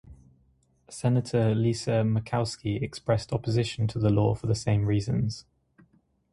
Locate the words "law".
4.09-4.33